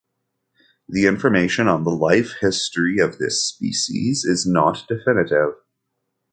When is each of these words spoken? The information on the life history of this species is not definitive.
The 0.89 1.05
information 1.05 1.67
on 1.67 1.83
the 1.83 1.91
life 1.91 2.33
history 2.41 2.97
of 2.97 3.19
this 3.19 3.45
species 3.47 4.25
is 4.25 4.47
not 4.47 4.87
definitive. 4.87 5.53